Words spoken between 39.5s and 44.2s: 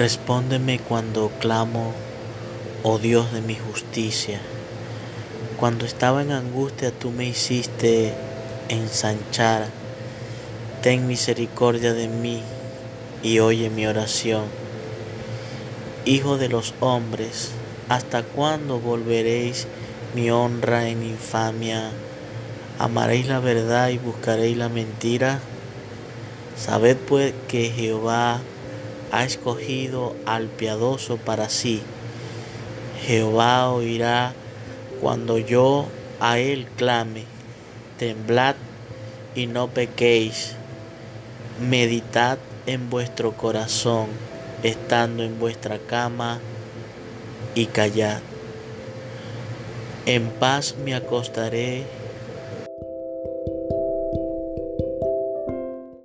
pequéis. Meditad en vuestro corazón,